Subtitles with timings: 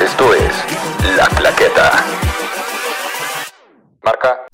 [0.00, 2.04] Esto es La Claqueta.
[4.04, 4.46] Marca.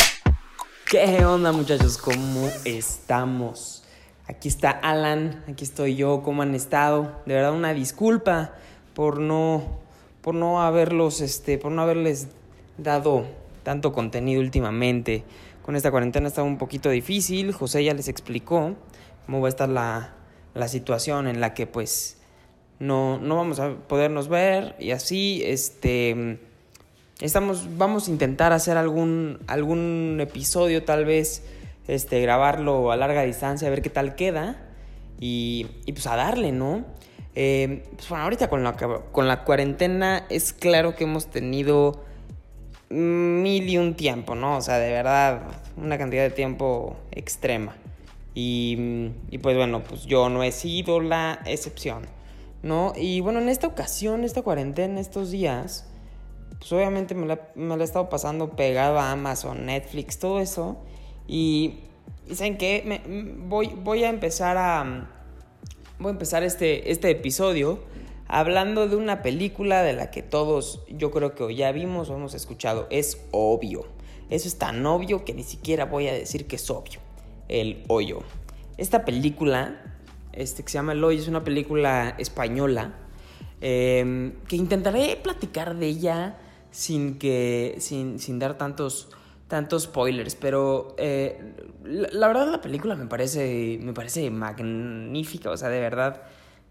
[0.88, 1.99] ¿Qué onda muchachos?
[1.99, 3.83] ¿Cómo estamos?
[4.28, 7.23] Aquí está Alan, aquí estoy yo, ¿cómo han estado?
[7.26, 8.52] De verdad una disculpa
[8.95, 9.80] por no
[10.20, 12.29] por no haberlos este por no haberles
[12.79, 13.27] dado
[13.64, 15.24] tanto contenido últimamente.
[15.62, 18.77] Con esta cuarentena está un poquito difícil, José ya les explicó
[19.27, 20.14] cómo va a estar la,
[20.54, 22.21] la situación en la que pues
[22.82, 26.38] no, no vamos a podernos ver y así, este,
[27.20, 31.45] estamos, vamos a intentar hacer algún, algún episodio tal vez,
[31.87, 34.68] este, grabarlo a larga distancia, a ver qué tal queda
[35.20, 36.84] y, y pues a darle, ¿no?
[37.37, 42.02] Eh, pues bueno, ahorita con la, con la cuarentena es claro que hemos tenido
[42.90, 44.56] mil y un tiempo, ¿no?
[44.56, 45.42] O sea, de verdad,
[45.76, 47.76] una cantidad de tiempo extrema.
[48.34, 52.09] Y, y pues bueno, pues yo no he sido la excepción.
[52.62, 52.93] ¿No?
[52.97, 55.87] Y bueno, en esta ocasión, esta cuarentena, estos días,
[56.59, 60.79] pues obviamente me la, me la he estado pasando pegado a Amazon, Netflix, todo eso.
[61.27, 61.80] Y,
[62.29, 63.37] y ¿saben qué?
[63.38, 65.09] Voy, voy a empezar a...
[65.99, 67.79] Voy a empezar este, este episodio
[68.27, 72.35] hablando de una película de la que todos yo creo que ya vimos o hemos
[72.35, 72.87] escuchado.
[72.91, 73.87] Es obvio.
[74.31, 77.01] Eso es tan obvio que ni siquiera voy a decir que es obvio.
[77.49, 78.23] El hoyo.
[78.79, 80.01] Esta película
[80.33, 82.95] este, que se llama Eloy, es una película española,
[83.61, 86.39] em, que intentaré platicar de ella
[86.71, 89.09] sin, que, sin, sin dar tantos,
[89.49, 95.57] tantos spoilers, pero eh, la, la, verdad la película me parece, me parece magnífica, o
[95.57, 96.23] sea, de verdad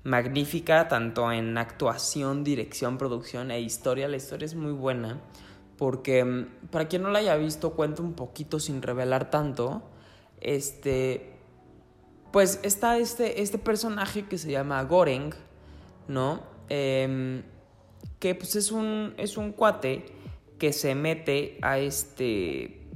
[0.04, 4.08] magnífica, tanto en actuación, dirección, producción e historia.
[4.08, 5.22] La historia es muy buena,
[5.78, 9.84] porque em, para quien no la haya visto, cuento un poquito sin revelar tanto.
[10.39, 11.34] Este,
[12.31, 15.33] pues está este, este personaje que se llama Goreng,
[16.07, 16.41] ¿no?
[16.69, 17.43] Eh,
[18.19, 20.05] que pues es un, es un cuate
[20.59, 22.87] que se mete a este,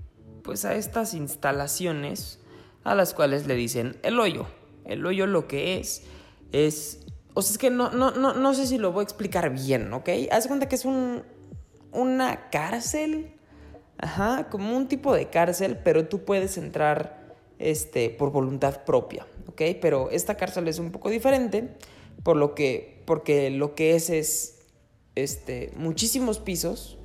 [0.43, 2.39] pues a estas instalaciones
[2.83, 4.45] a las cuales le dicen el hoyo.
[4.85, 6.03] El hoyo lo que es,
[6.51, 9.49] es, o sea, es que no, no, no, no sé si lo voy a explicar
[9.49, 10.09] bien, ¿ok?
[10.31, 11.23] Haz cuenta que es un,
[11.91, 13.33] una cárcel,
[13.97, 17.24] ajá, como un tipo de cárcel, pero tú puedes entrar
[17.59, 19.61] este, por voluntad propia, ¿ok?
[19.81, 21.69] Pero esta cárcel es un poco diferente,
[22.23, 24.55] por lo que, porque lo que es es
[25.15, 26.97] este, muchísimos pisos.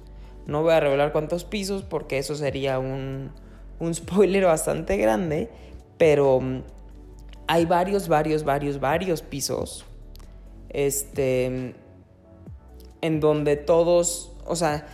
[0.46, 3.30] No voy a revelar cuántos pisos porque eso sería un,
[3.78, 5.50] un spoiler bastante grande,
[5.98, 6.62] pero mm,
[7.46, 9.84] hay varios, varios, varios, varios pisos.
[10.68, 11.74] Este,
[13.00, 14.86] en donde todos, o sea,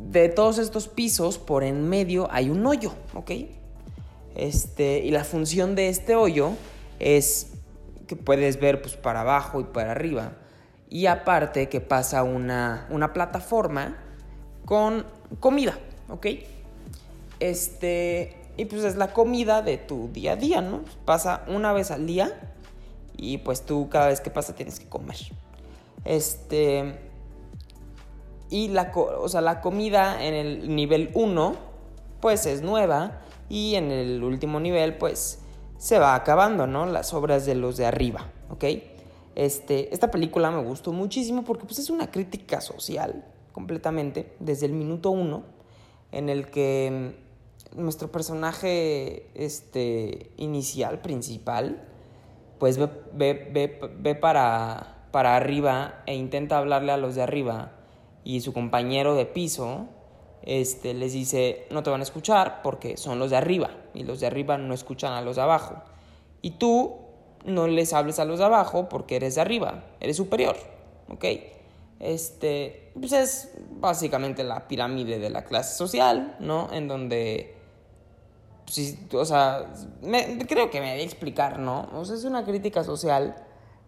[0.00, 3.30] de todos estos pisos, por en medio hay un hoyo, ¿ok?
[4.34, 6.52] Este, y la función de este hoyo
[6.98, 7.52] es
[8.06, 10.32] que puedes ver pues, para abajo y para arriba.
[10.88, 13.98] Y aparte que pasa una, una plataforma
[14.64, 15.06] con
[15.38, 16.26] comida, ¿ok?
[17.38, 20.82] Este, y pues es la comida de tu día a día, ¿no?
[21.04, 22.52] Pasa una vez al día
[23.16, 25.16] y pues tú cada vez que pasa tienes que comer.
[26.04, 26.98] Este,
[28.48, 31.70] y la, o sea, la comida en el nivel 1
[32.20, 33.20] pues es nueva
[33.50, 35.40] y en el último nivel pues
[35.76, 36.86] se va acabando, ¿no?
[36.86, 38.64] Las obras de los de arriba, ¿ok?
[39.34, 44.72] Este, esta película me gustó muchísimo porque pues es una crítica social completamente desde el
[44.72, 45.42] minuto uno
[46.12, 47.16] en el que
[47.74, 51.86] nuestro personaje este, inicial, principal,
[52.58, 57.72] pues ve, ve, ve para, para arriba e intenta hablarle a los de arriba
[58.24, 59.88] y su compañero de piso
[60.42, 64.20] este, les dice, no te van a escuchar porque son los de arriba y los
[64.20, 65.82] de arriba no escuchan a los de abajo.
[66.42, 66.96] Y tú
[67.44, 70.56] no les hables a los de abajo porque eres de arriba, eres superior,
[71.08, 71.24] ¿ok?
[71.98, 76.72] Este, pues es básicamente la pirámide de la clase social, ¿no?
[76.72, 77.54] En donde,
[78.64, 79.70] pues, o sea,
[80.48, 81.90] creo que me voy a explicar, ¿no?
[81.94, 83.36] O sea, es una crítica social,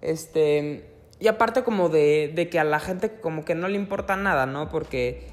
[0.03, 0.91] este,
[1.21, 4.45] y aparte como de, de que a la gente como que no le importa nada,
[4.45, 4.69] ¿no?
[4.69, 5.32] Porque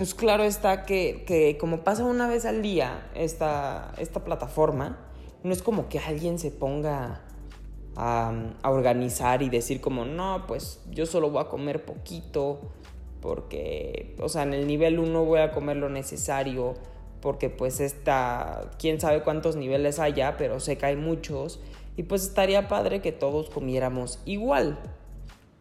[0.00, 4.96] pues claro está que, como pasa una vez al día esta, esta plataforma,
[5.42, 7.20] no es como que alguien se ponga
[7.96, 8.32] a,
[8.64, 12.72] organizar y decir como, no, pues yo solo voy a comer poquito,
[13.20, 16.76] porque, o sea, en el nivel 1 voy a comer lo necesario,
[17.20, 21.60] porque pues esta, quién sabe cuántos niveles haya, pero sé que hay muchos,
[21.98, 24.78] y pues estaría padre que todos comiéramos igual.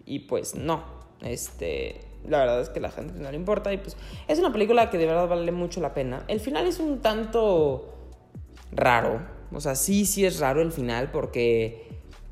[0.05, 0.85] Y pues no,
[1.23, 3.95] este, la verdad es que la gente no le importa y pues
[4.27, 6.23] es una película que de verdad vale mucho la pena.
[6.27, 7.93] El final es un tanto
[8.71, 9.21] raro,
[9.51, 11.87] o sea, sí, sí es raro el final porque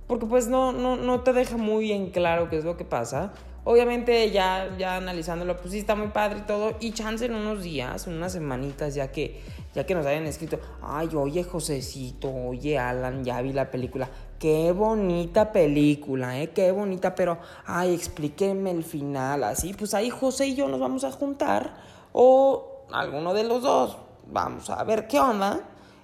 [0.07, 3.34] porque pues no, no, no te deja muy en claro qué es lo que pasa.
[3.68, 6.78] Obviamente ya, ya analizándolo, pues sí está muy padre y todo.
[6.80, 9.42] Y chance en unos días, en unas semanitas, ya que,
[9.75, 14.10] ya que nos hayan escrito, ay, oye, Josecito, oye, Alan, ya vi la película.
[14.40, 16.52] Qué bonita película, ¿eh?
[16.52, 19.44] Qué bonita, pero, ay, explíquenme el final.
[19.44, 21.75] Así, pues ahí José y yo nos vamos a juntar.
[22.14, 23.98] O alguno de los dos.
[24.28, 25.60] Vamos a ver qué onda.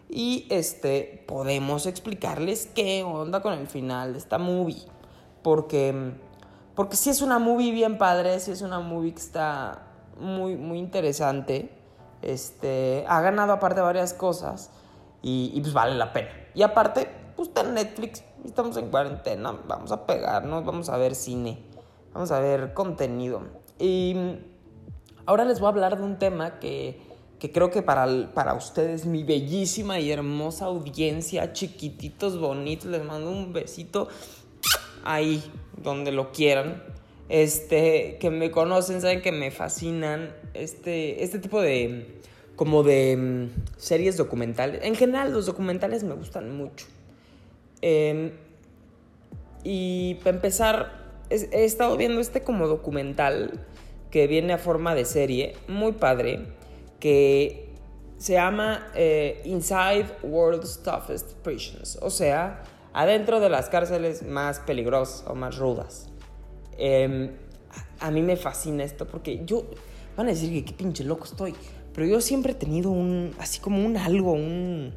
[0.10, 4.84] Y este, podemos explicarles qué onda con el final de esta movie.
[5.42, 6.12] Porque,
[6.76, 9.84] porque si es una movie bien padre, si es una movie que está
[10.18, 11.70] muy, muy interesante.
[12.22, 14.72] Este, ha ganado aparte varias cosas.
[15.22, 16.30] Y, pues vale la pena.
[16.54, 21.16] Y aparte, pues está en Netflix, estamos en cuarentena, vamos a pegarnos, vamos a ver
[21.16, 21.64] cine,
[22.14, 23.42] vamos a ver contenido.
[23.80, 24.38] Y
[25.26, 27.02] ahora les voy a hablar de un tema que,
[27.40, 33.32] que creo que para, para ustedes, mi bellísima y hermosa audiencia, chiquititos, bonitos, les mando
[33.32, 34.10] un besito
[35.04, 35.44] ahí,
[35.78, 36.84] donde lo quieran.
[37.30, 42.20] Este, que me conocen, saben que me fascinan este, este tipo de,
[42.56, 44.82] como de mm, series documentales.
[44.84, 46.86] En general, los documentales me gustan mucho.
[47.82, 48.32] Em,
[49.64, 53.66] y para empezar, he estado viendo este como documental
[54.12, 56.46] que viene a forma de serie, muy padre,
[57.00, 57.70] que
[58.18, 65.26] se llama eh, Inside World's Toughest Prisons, o sea, adentro de las cárceles más peligrosas
[65.28, 66.10] o más rudas.
[66.78, 67.32] Em,
[68.00, 69.66] a mí me fascina esto porque yo,
[70.16, 71.56] van a decir que qué pinche loco estoy,
[71.94, 74.94] pero yo siempre he tenido un, así como un algo, un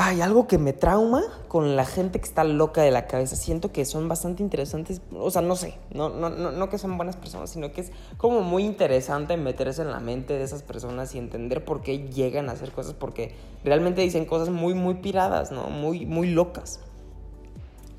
[0.00, 3.34] hay algo que me trauma con la gente que está loca de la cabeza.
[3.34, 5.00] Siento que son bastante interesantes.
[5.12, 7.90] O sea, no sé, no, no, no, no que son buenas personas, sino que es
[8.16, 12.48] como muy interesante meterse en la mente de esas personas y entender por qué llegan
[12.48, 13.34] a hacer cosas, porque
[13.64, 15.64] realmente dicen cosas muy, muy piradas, ¿no?
[15.68, 16.78] Muy, muy locas.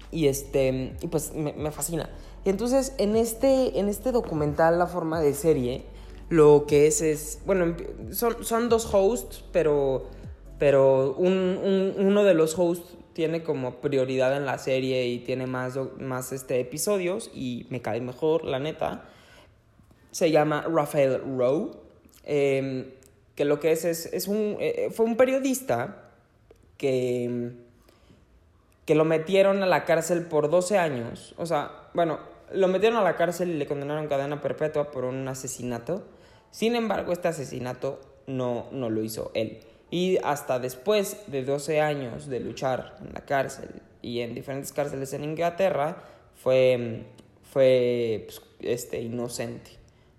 [0.09, 2.09] Y este, y pues me, me fascina.
[2.45, 5.83] Y entonces, en este, en este documental, la forma de serie,
[6.29, 7.75] lo que es es, bueno,
[8.11, 10.05] son, son dos hosts, pero
[10.59, 16.31] pero uno de los hosts tiene como prioridad en la serie y tiene más, más
[16.31, 19.05] este, episodios y me cae mejor, la neta.
[20.11, 21.71] Se llama Rafael Rowe,
[22.25, 22.91] em,
[23.35, 26.11] que lo que es es, un, eh, fue un periodista
[26.77, 27.51] que,
[28.85, 31.35] que lo metieron a la cárcel por 12 años.
[31.37, 32.19] O sea, bueno,
[32.53, 36.03] lo metieron a la cárcel y le condenaron cadena perpetua por un asesinato.
[36.51, 39.59] Sin embargo, este asesinato no, no lo hizo él.
[39.91, 43.69] Y hasta después de 12 años de luchar en la cárcel
[44.01, 46.03] y en diferentes cárceles en Inglaterra,
[46.35, 47.03] fue,
[47.51, 49.71] fue pues, este, inocente,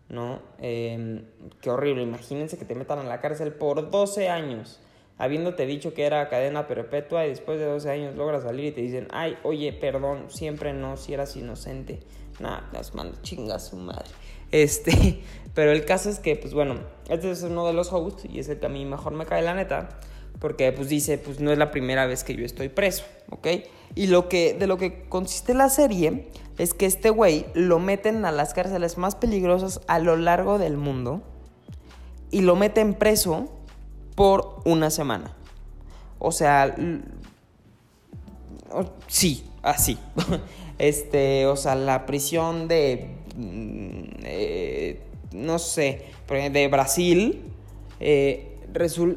[0.08, 0.40] ¿no?
[0.58, 1.25] Em,
[1.61, 4.81] qué horrible, imagínense que te metan en la cárcel por 12 años,
[5.19, 8.81] habiéndote dicho que era cadena perpetua y después de 12 años logras salir y te
[8.82, 12.00] dicen, ay, oye, perdón, siempre no, si eras inocente.
[12.40, 14.08] Nada, las mando chingas su madre.
[14.50, 15.22] Este,
[15.54, 18.48] pero el caso es que, pues bueno, este es uno de los hosts y es
[18.48, 20.00] el que a mí mejor me cae la neta.
[20.38, 23.46] Porque pues dice, pues no es la primera vez que yo estoy preso, ¿ok?
[23.94, 28.25] Y lo que, de lo que consiste la serie es que este güey lo meten
[28.25, 31.22] a las cárceles más peligrosas a lo largo del mundo
[32.31, 33.50] y lo meten preso
[34.14, 35.36] por una semana.
[36.19, 36.75] O sea,
[39.08, 39.98] sí, así.
[40.80, 45.00] Este, o sea, la prisión de Mm, eh,
[45.32, 47.43] no sé, de Brasil.
[48.00, 48.46] Eh,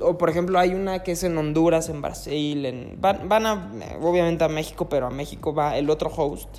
[0.01, 3.71] o por ejemplo hay una que es en Honduras, en Brasil, en, van, a,
[4.01, 6.49] obviamente a México, pero a México va el otro host.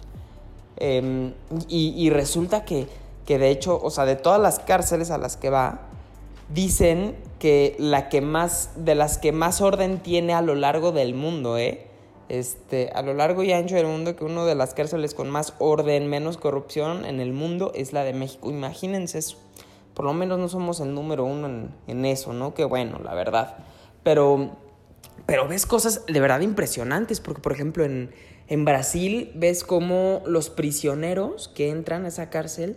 [0.77, 1.33] Em,
[1.69, 2.87] y, resulta que,
[3.27, 5.83] que de hecho, o sea, de todas las cárceles a las que va,
[6.53, 11.15] dicen que la que más, de las que más orden tiene a lo largo del
[11.15, 11.87] mundo, ¿eh?
[12.29, 15.55] Este, a lo largo y ancho del mundo que una de las cárceles con más
[15.59, 18.51] orden, menos corrupción en el mundo es la de México.
[18.51, 19.39] Imagínense eso.
[19.95, 22.55] Por lo menos no somos el número uno en, eso, ¿no?
[22.55, 23.59] Qué bueno, la verdad.
[24.03, 24.57] Pero,
[25.27, 28.11] pero ves cosas de verdad impresionantes, porque por ejemplo en,
[28.49, 32.77] en Brasil ves cómo los prisioneros que entran a esa cárcel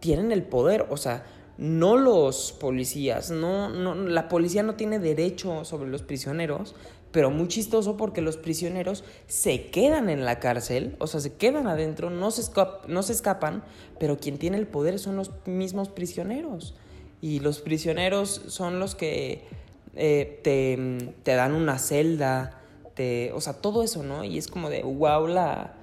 [0.00, 1.24] tienen el poder, o sea,
[1.56, 6.74] no los policías, no, no, la policía no tiene derecho sobre los prisioneros,
[7.14, 11.68] pero muy chistoso porque los prisioneros se quedan en la cárcel, o sea, se quedan
[11.68, 12.42] adentro, no se,
[12.88, 13.62] no se escapan,
[14.00, 16.74] pero quien tiene el poder son los mismos prisioneros.
[17.20, 19.44] Y los prisioneros son los que
[19.94, 22.60] eh, te, te, dan una celda,
[22.94, 24.24] te, o sea, todo eso, ¿no?
[24.24, 25.76] Y es como de, wow, la,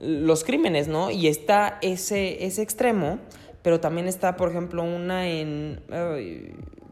[0.00, 1.12] los crímenes, ¿no?
[1.12, 3.20] Y está ese, ese extremo,
[3.62, 5.80] pero también está, por ejemplo, una en...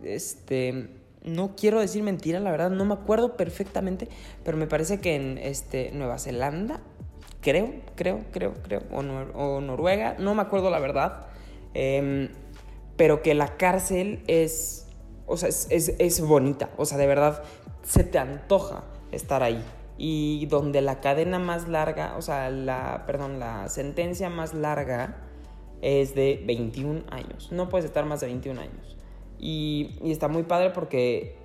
[0.04, 4.08] este no quiero decir mentira, la verdad, no me acuerdo perfectamente,
[4.44, 6.80] pero me parece que en este, Nueva Zelanda,
[7.40, 11.26] creo, creo, creo, creo, o, Noruega, no me acuerdo la verdad,
[11.72, 12.28] em,
[12.96, 14.86] pero que la cárcel es,
[15.26, 17.42] o sea, es, es, bonita, o sea, de verdad
[17.82, 19.62] se te antoja estar ahí.
[19.96, 25.18] Y donde la cadena más larga, o sea, la, perdón, la sentencia más larga
[25.82, 27.52] es de 21 años.
[27.52, 28.96] No puedes estar más de 21 años.
[29.44, 31.36] Y, está muy padre porque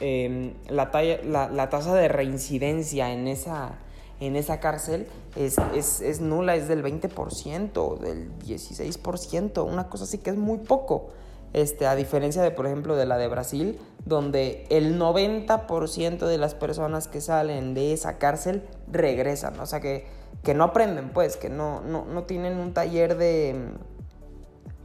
[0.00, 3.78] em, la, tasa de reincidencia en esa,
[4.20, 10.18] en esa cárcel es, es, es nula, es del 20%, del 16%, una cosa así
[10.18, 11.08] que es muy poco.
[11.54, 16.54] Este, a diferencia de, por ejemplo, de la de Brasil, donde el 90% de las
[16.54, 20.06] personas que salen de esa cárcel regresan, o sea, que,
[20.42, 23.54] que no aprenden, pues, que no, no, no tienen un taller de,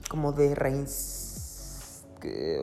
[0.09, 0.55] como de,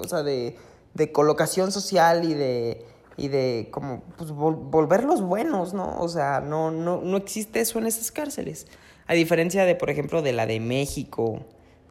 [0.00, 0.56] o sea, de,
[0.94, 2.84] de colocación social y de,
[3.16, 5.96] y de como pues, volverlos buenos, ¿no?
[5.98, 8.66] O sea, no, no, no existe eso en esas cárceles.
[9.06, 11.40] A diferencia de, por ejemplo, de la de México,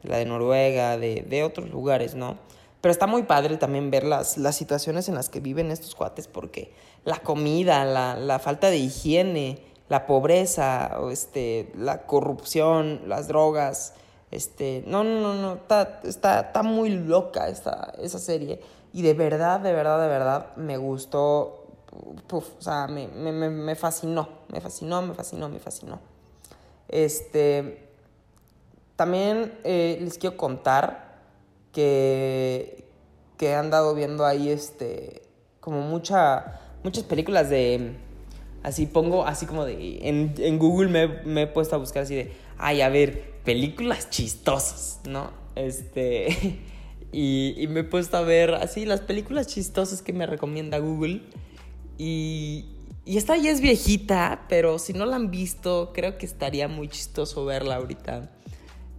[0.02, 2.38] la de Noruega, de, de otros lugares, ¿no?
[2.82, 6.28] Pero está muy padre también ver las, las situaciones en las que viven estos cuates
[6.28, 6.74] porque
[7.06, 13.94] la comida, la, la falta de higiene, la pobreza, este, la corrupción, las drogas,
[14.34, 18.60] este, no, no, no, no, está, está, está muy loca esta, esa serie.
[18.92, 21.68] Y de verdad, de verdad, de verdad, me gustó,
[22.32, 26.00] o sea, me, me, me fascinó, me fascinó, me fascinó, me fascinó.
[26.88, 27.88] Este,
[28.96, 31.22] también eh, les quiero contar
[31.72, 32.86] que,
[33.38, 35.22] que he andado viendo ahí, este,
[35.60, 37.98] como mucha, muchas películas de,
[38.64, 42.16] así pongo, así como de, en, en Google me, me, he puesto a buscar así
[42.16, 45.32] de, ay, a ver, películas chistosas, ¿no?
[45.56, 46.60] Este,
[47.12, 51.22] y, me he puesto a ver así las películas chistosas que me recomienda Google.
[51.98, 52.66] Y,
[53.06, 56.88] y esta ya es viejita, pero si no la han visto, creo que estaría muy
[56.88, 58.32] chistoso verla ahorita.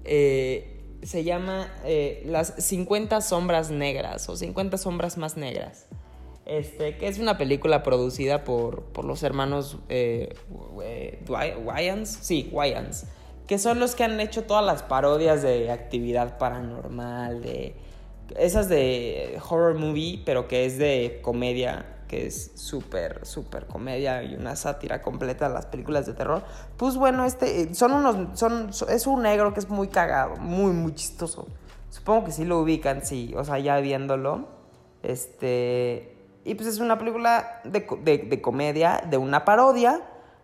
[0.04, 0.70] Eh,
[1.02, 5.86] se llama eh, Las 50 sombras negras o 50 sombras más negras.
[6.46, 10.34] Este, que es una película producida por, por los hermanos eh.
[12.20, 13.06] Sí, Wayans.
[13.46, 17.74] Que son los que han hecho todas las parodias de actividad paranormal, de
[18.36, 24.34] esas de horror movie, pero que es de comedia, que es súper, súper comedia y
[24.34, 26.42] una sátira completa de las películas de terror.
[26.76, 30.94] Pues bueno, este, son unos, son, es un negro que es muy cagado, muy, muy
[30.94, 31.46] chistoso.
[31.90, 34.48] Supongo que sí lo ubican, sí, o sea, ya viéndolo.
[35.02, 37.80] Este, y pues es una película de,
[38.26, 40.00] de comedia, de una parodia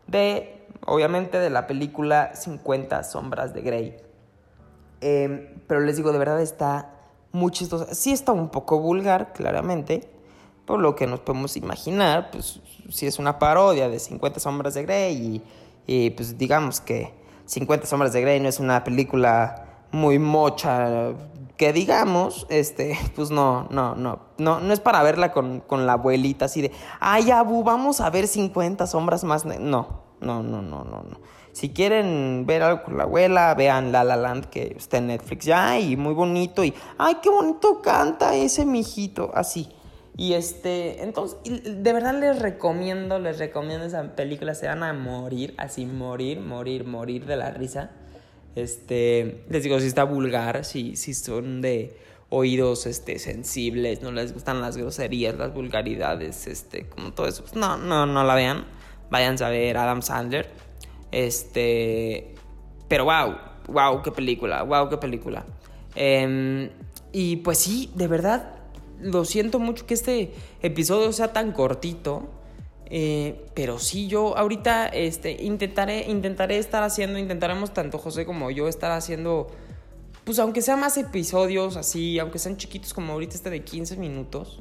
[0.07, 3.97] de, obviamente, de la película 50 sombras de Grey.
[5.01, 6.91] Em, pero les digo, de verdad está
[7.33, 7.95] muy chistosa.
[7.95, 10.11] Sí está un poco vulgar, claramente,
[10.67, 12.61] por lo que nos podemos imaginar, pues
[12.91, 15.43] si es una parodia de 50 sombras de Grey
[15.87, 17.13] y, pues digamos que
[17.47, 21.13] 50 sombras de Grey no es una película muy mocha
[21.57, 25.95] que digamos, este, pues no, no, no, no, no es para verla con, con la
[25.95, 30.85] abuelita así de, ay, abu, vamos a ver 50 sombras más, no, no, no, no,
[30.85, 31.21] no, no.
[31.53, 35.45] Si quieren ver algo con la abuela, vean La La Land que está en Netflix
[35.45, 39.69] ya y muy bonito y ay, qué bonito canta ese mijito, así.
[40.17, 45.55] Y este, entonces, de verdad les recomiendo, les recomiendo esa película, se van a morir,
[45.57, 47.91] así morir, morir, morir de la risa.
[48.55, 51.97] Este, les digo, si está vulgar, si, si son de
[52.29, 57.55] oídos este, sensibles, no les gustan las groserías, las vulgaridades, este, como todo eso, pues
[57.55, 58.67] no, no, no la vean.
[59.11, 60.61] Váyanse a ver Adam Sandler
[61.13, 62.35] este,
[62.89, 63.37] pero wow,
[63.69, 65.45] wow, qué película, wow, qué película.
[65.95, 66.71] Em,
[67.13, 68.55] y pues sí, de verdad,
[69.01, 72.29] lo siento mucho que este episodio sea tan cortito.
[72.93, 78.67] Eh, pero sí, yo ahorita este, intentaré, intentaré estar haciendo, intentaremos tanto José como yo
[78.67, 79.47] estar haciendo,
[80.25, 84.59] pues aunque sea más episodios así, aunque sean chiquitos como ahorita este de 15 minutos,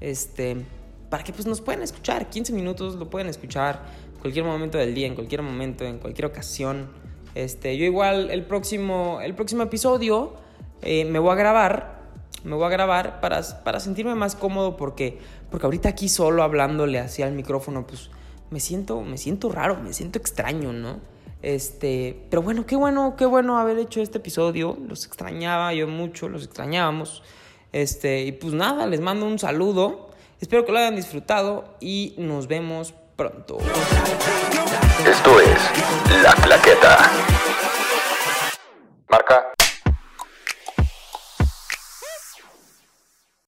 [0.00, 0.66] este,
[1.10, 3.82] para que pues nos puedan escuchar, 15 minutos lo pueden escuchar,
[4.20, 6.88] cualquier momento del día, en cualquier momento, en cualquier ocasión.
[7.34, 10.34] Este, yo igual el próximo, el próximo episodio
[10.82, 12.02] eh, me voy a grabar,
[12.44, 15.18] me voy a grabar para, para sentirme más cómodo porque,
[15.50, 18.10] porque ahorita aquí solo hablándole así al micrófono, pues
[18.50, 21.00] me siento, me siento raro, me siento extraño, ¿no?
[21.42, 24.76] Este, pero bueno, qué bueno, qué bueno haber hecho este episodio.
[24.88, 27.22] Los extrañaba yo mucho, los extrañábamos.
[27.72, 30.07] Este, y pues nada, les mando un saludo.
[30.40, 33.58] Espero que lo hayan disfrutado y nos vemos pronto.
[35.04, 37.10] Esto es La Plaqueta.